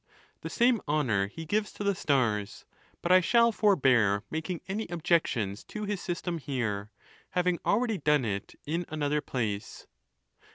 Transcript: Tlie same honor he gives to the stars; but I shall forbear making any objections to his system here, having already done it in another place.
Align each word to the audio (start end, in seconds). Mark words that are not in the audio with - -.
Tlie 0.43 0.49
same 0.49 0.81
honor 0.87 1.27
he 1.27 1.45
gives 1.45 1.71
to 1.73 1.83
the 1.83 1.93
stars; 1.93 2.65
but 3.03 3.11
I 3.11 3.21
shall 3.21 3.51
forbear 3.51 4.23
making 4.31 4.61
any 4.67 4.87
objections 4.87 5.63
to 5.65 5.83
his 5.83 6.01
system 6.01 6.39
here, 6.39 6.89
having 7.37 7.59
already 7.67 7.99
done 7.99 8.25
it 8.25 8.55
in 8.65 8.83
another 8.89 9.21
place. 9.21 9.85